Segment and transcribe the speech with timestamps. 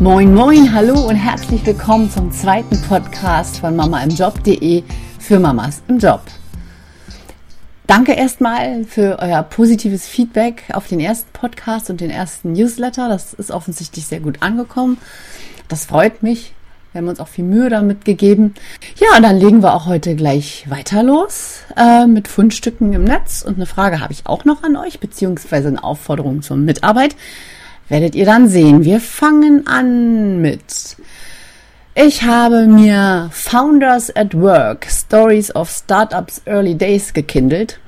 [0.00, 4.82] Moin, moin, hallo und herzlich willkommen zum zweiten Podcast von Mama im Job.de
[5.18, 6.22] für Mamas im Job.
[7.86, 13.10] Danke erstmal für euer positives Feedback auf den ersten Podcast und den ersten Newsletter.
[13.10, 14.96] Das ist offensichtlich sehr gut angekommen.
[15.68, 16.54] Das freut mich.
[16.92, 18.54] Wir haben uns auch viel Mühe damit gegeben.
[18.96, 23.42] Ja, und dann legen wir auch heute gleich weiter los äh, mit Fundstücken im Netz.
[23.42, 27.16] Und eine Frage habe ich auch noch an euch, beziehungsweise eine Aufforderung zur Mitarbeit
[27.90, 28.84] werdet ihr dann sehen.
[28.84, 30.96] Wir fangen an mit
[31.96, 37.80] ich habe mir Founders at Work, Stories of Startups Early Days gekindelt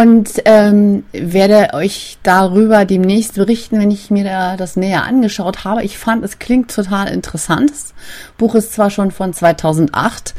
[0.00, 5.84] und ähm, werde euch darüber demnächst berichten, wenn ich mir da das näher angeschaut habe.
[5.84, 7.70] Ich fand, es klingt total interessant.
[7.70, 7.94] Das
[8.36, 10.34] Buch ist zwar schon von 2008,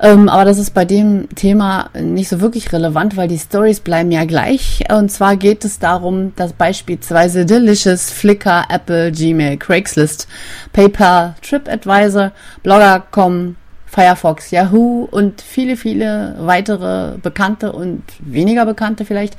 [0.00, 4.10] ähm, aber das ist bei dem Thema nicht so wirklich relevant, weil die Stories bleiben
[4.12, 4.84] ja gleich.
[4.90, 10.28] Und zwar geht es darum, dass beispielsweise Delicious, Flickr, Apple, Gmail, Craigslist,
[10.72, 13.56] PayPal, TripAdvisor, Blogger.com,
[13.90, 19.36] Firefox, Yahoo und viele, viele weitere bekannte und weniger bekannte vielleicht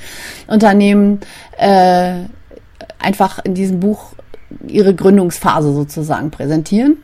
[0.48, 1.22] Unternehmen
[1.58, 2.26] äh,
[3.00, 4.14] einfach in diesem Buch
[4.68, 6.98] ihre Gründungsphase sozusagen präsentieren.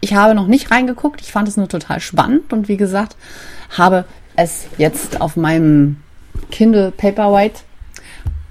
[0.00, 3.16] Ich habe noch nicht reingeguckt, ich fand es nur total spannend und wie gesagt,
[3.76, 5.98] habe es jetzt auf meinem
[6.50, 7.60] Kindle Paperwhite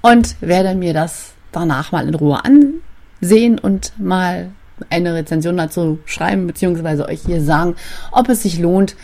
[0.00, 4.50] und werde mir das danach mal in Ruhe ansehen und mal
[4.88, 7.76] eine Rezension dazu schreiben, beziehungsweise euch hier sagen,
[8.12, 8.96] ob es sich lohnt,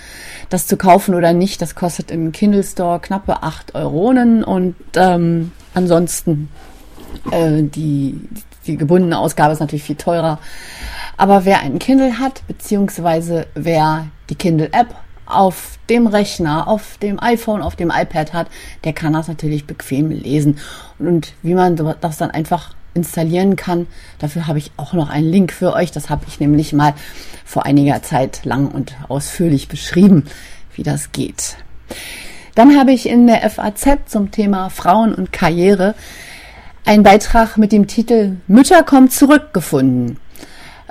[0.48, 1.60] das zu kaufen oder nicht.
[1.60, 6.48] Das kostet im Kindle Store knappe 8 Euronen und ähm, ansonsten
[7.30, 8.20] äh, die,
[8.66, 10.38] die gebundene Ausgabe ist natürlich viel teurer.
[11.16, 14.94] Aber wer einen Kindle hat, beziehungsweise wer die Kindle-App
[15.26, 18.46] auf dem Rechner, auf dem iPhone, auf dem iPad hat,
[18.84, 20.58] der kann das natürlich bequem lesen.
[20.98, 23.86] Und wie man das dann einfach installieren kann.
[24.18, 25.92] Dafür habe ich auch noch einen Link für euch.
[25.92, 26.94] Das habe ich nämlich mal
[27.44, 30.24] vor einiger Zeit lang und ausführlich beschrieben,
[30.74, 31.56] wie das geht.
[32.56, 35.94] Dann habe ich in der FAZ zum Thema Frauen und Karriere
[36.86, 40.18] einen Beitrag mit dem Titel Mütter kommt zurück gefunden.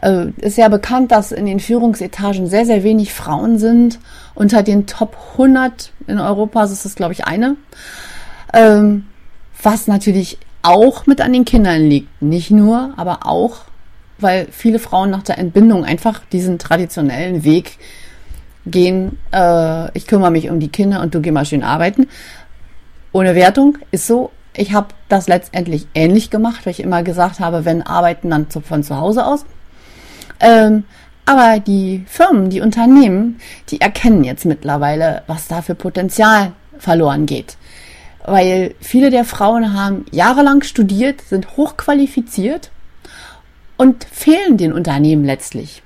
[0.01, 3.99] Äh, ist ja bekannt, dass in den Führungsetagen sehr, sehr wenig Frauen sind.
[4.35, 7.55] Unter den Top 100 in Europa ist es, glaube ich, eine.
[8.53, 9.05] Ähm,
[9.63, 12.21] was natürlich auch mit an den Kindern liegt.
[12.21, 13.57] Nicht nur, aber auch,
[14.17, 17.77] weil viele Frauen nach der Entbindung einfach diesen traditionellen Weg
[18.65, 19.19] gehen.
[19.31, 22.07] Äh, ich kümmere mich um die Kinder und du geh mal schön arbeiten.
[23.11, 24.31] Ohne Wertung ist so.
[24.57, 28.83] Ich habe das letztendlich ähnlich gemacht, weil ich immer gesagt habe, wenn arbeiten, dann von
[28.83, 29.45] zu Hause aus.
[30.39, 30.85] Ähm,
[31.25, 33.39] aber die Firmen, die Unternehmen,
[33.69, 37.57] die erkennen jetzt mittlerweile, was da für Potenzial verloren geht
[38.25, 42.71] weil viele der Frauen haben jahrelang studiert, sind hochqualifiziert
[43.77, 45.83] und fehlen den Unternehmen letztlich.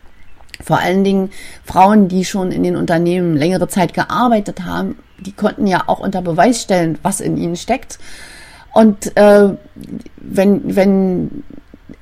[0.61, 1.31] Vor allen Dingen
[1.63, 6.21] Frauen, die schon in den Unternehmen längere Zeit gearbeitet haben, die konnten ja auch unter
[6.21, 7.99] Beweis stellen, was in ihnen steckt.
[8.73, 9.49] Und äh,
[10.17, 11.43] wenn, wenn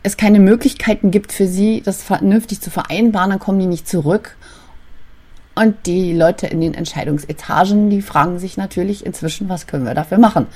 [0.03, 4.35] es keine Möglichkeiten gibt für sie, das vernünftig zu vereinbaren, dann kommen die nicht zurück
[5.57, 10.17] und die Leute in den Entscheidungsetagen, die fragen sich natürlich inzwischen, was können wir dafür
[10.17, 10.47] machen?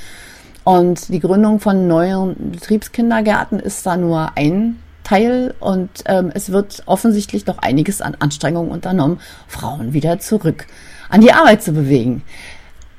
[0.64, 6.84] Und die Gründung von neuen Betriebskindergärten ist da nur ein Teil und ähm, es wird
[6.86, 10.68] offensichtlich doch einiges an Anstrengungen unternommen, Frauen wieder zurück
[11.10, 12.24] an die Arbeit zu bewegen.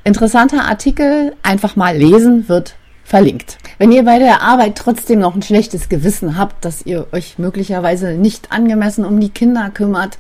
[0.05, 2.75] Interessanter Artikel, einfach mal lesen, wird
[3.05, 3.59] verlinkt.
[3.79, 8.13] Wenn ihr bei der Arbeit trotzdem noch ein schlechtes Gewissen habt, dass ihr euch möglicherweise
[8.15, 10.19] nicht angemessen um die Kinder kümmert,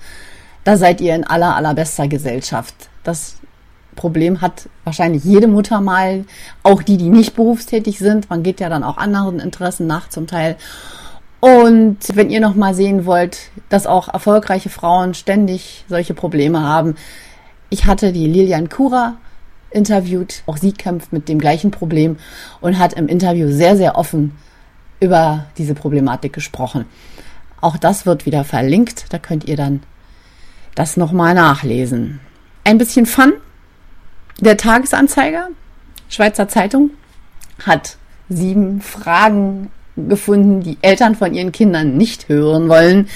[0.64, 2.74] da seid ihr in aller, allerbester Gesellschaft.
[3.04, 3.36] Das
[3.96, 6.24] Problem hat wahrscheinlich jede Mutter mal,
[6.62, 8.30] auch die, die nicht berufstätig sind.
[8.30, 10.56] Man geht ja dann auch anderen Interessen nach zum Teil.
[11.40, 16.94] Und wenn ihr noch mal sehen wollt, dass auch erfolgreiche Frauen ständig solche Probleme haben,
[17.68, 19.16] ich hatte die Lilian Kura
[19.70, 20.42] interviewt.
[20.46, 22.16] Auch sie kämpft mit dem gleichen Problem
[22.60, 24.36] und hat im Interview sehr, sehr offen
[25.00, 26.84] über diese Problematik gesprochen.
[27.60, 29.06] Auch das wird wieder verlinkt.
[29.10, 29.82] Da könnt ihr dann
[30.74, 32.21] das nochmal nachlesen.
[32.65, 33.33] Ein bisschen Fun.
[34.41, 35.48] Der Tagesanzeiger,
[36.09, 36.91] Schweizer Zeitung,
[37.65, 37.97] hat
[38.28, 43.09] sieben Fragen gefunden, die Eltern von ihren Kindern nicht hören wollen,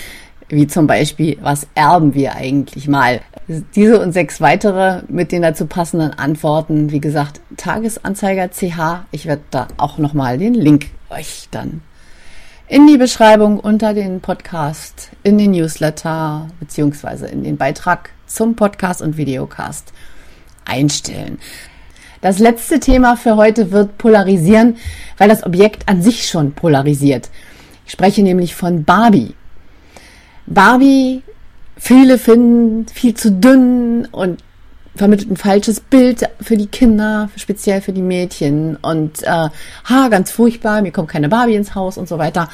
[0.48, 3.20] wie zum Beispiel, was erben wir eigentlich mal?
[3.48, 9.06] Diese und sechs weitere mit den dazu passenden Antworten, wie gesagt, Tagesanzeiger CH.
[9.10, 11.80] Ich werde da auch nochmal den Link euch dann
[12.68, 19.02] in die Beschreibung unter den Podcast, in den Newsletter beziehungsweise in den Beitrag zum Podcast
[19.02, 19.92] und Videocast
[20.64, 21.38] einstellen.
[22.22, 24.78] Das letzte Thema für heute wird polarisieren,
[25.16, 27.30] weil das Objekt an sich schon polarisiert.
[27.84, 29.34] Ich spreche nämlich von Barbie.
[30.46, 31.22] Barbie,
[31.76, 34.42] viele finden viel zu dünn und
[34.96, 38.76] vermittelt ein falsches Bild für die Kinder, speziell für die Mädchen.
[38.76, 39.48] Und äh,
[39.84, 42.48] ha, ganz furchtbar, mir kommt keine Barbie ins Haus und so weiter.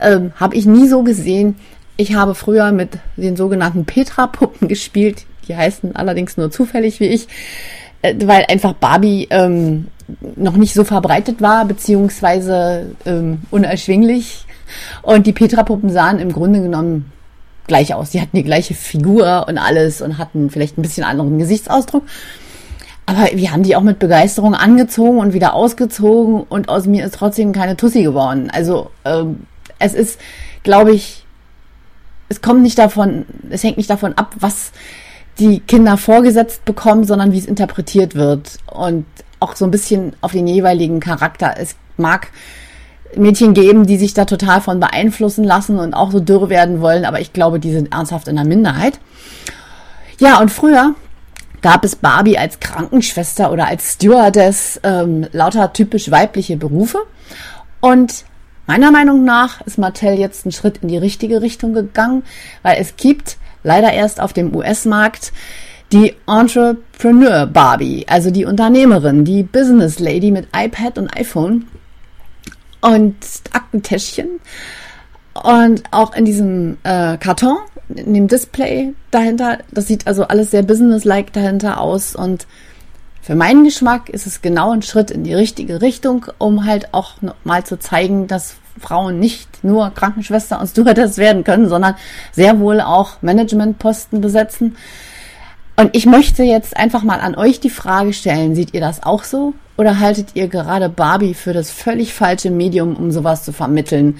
[0.00, 1.56] Ähm, habe ich nie so gesehen.
[1.96, 5.24] Ich habe früher mit den sogenannten Petra-Puppen gespielt.
[5.48, 7.28] Die heißen allerdings nur zufällig wie ich,
[8.02, 9.88] äh, weil einfach Barbie ähm,
[10.36, 14.44] noch nicht so verbreitet war, beziehungsweise ähm, unerschwinglich.
[15.02, 17.12] Und die Petra-Puppen sahen im Grunde genommen
[17.66, 18.10] gleich aus.
[18.10, 22.02] Die hatten die gleiche Figur und alles und hatten vielleicht ein bisschen anderen Gesichtsausdruck.
[23.06, 27.14] Aber wir haben die auch mit Begeisterung angezogen und wieder ausgezogen und aus mir ist
[27.14, 28.50] trotzdem keine Tussi geworden.
[28.52, 29.46] Also ähm,
[29.78, 30.20] es ist,
[30.64, 31.24] glaube ich,
[32.28, 34.72] es kommt nicht davon, es hängt nicht davon ab, was
[35.38, 39.06] die Kinder vorgesetzt bekommen, sondern wie es interpretiert wird und
[39.38, 41.54] auch so ein bisschen auf den jeweiligen Charakter.
[41.58, 42.28] Es mag
[43.14, 47.04] Mädchen geben, die sich da total von beeinflussen lassen und auch so dürr werden wollen,
[47.04, 48.98] aber ich glaube, die sind ernsthaft in der Minderheit.
[50.18, 50.94] Ja, und früher
[51.62, 56.98] gab es Barbie als Krankenschwester oder als Stewardess, ähm, lauter typisch weibliche Berufe.
[57.80, 58.24] Und
[58.66, 62.22] meiner Meinung nach ist Mattel jetzt einen Schritt in die richtige Richtung gegangen,
[62.62, 65.32] weil es gibt leider erst auf dem US-Markt
[65.92, 71.66] die Entrepreneur Barbie, also die Unternehmerin, die Business Lady mit iPad und iPhone
[72.86, 73.16] und
[73.52, 74.40] Aktentäschchen.
[75.42, 77.58] Und auch in diesem äh, Karton,
[77.94, 82.16] in dem Display dahinter, das sieht also alles sehr businesslike dahinter aus.
[82.16, 82.46] Und
[83.20, 87.14] für meinen Geschmack ist es genau ein Schritt in die richtige Richtung, um halt auch
[87.44, 91.96] mal zu zeigen, dass Frauen nicht nur Krankenschwester und Stewardess werden können, sondern
[92.32, 94.76] sehr wohl auch Managementposten besetzen.
[95.76, 99.24] Und ich möchte jetzt einfach mal an euch die Frage stellen, seht ihr das auch
[99.24, 99.54] so?
[99.76, 104.18] Oder haltet ihr gerade Barbie für das völlig falsche Medium, um sowas zu vermitteln?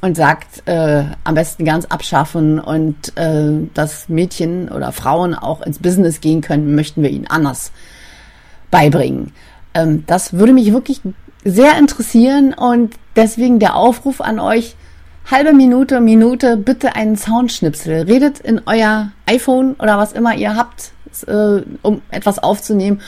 [0.00, 5.78] Und sagt, äh, am besten ganz abschaffen und äh, dass Mädchen oder Frauen auch ins
[5.78, 7.72] Business gehen können, möchten wir ihnen anders
[8.70, 9.32] beibringen.
[9.72, 11.00] Ähm, das würde mich wirklich
[11.44, 14.76] sehr interessieren und deswegen der Aufruf an euch,
[15.30, 18.02] halbe Minute, Minute, bitte einen Soundschnipsel.
[18.02, 20.92] Redet in euer iPhone oder was immer ihr habt,
[21.26, 23.00] äh, um etwas aufzunehmen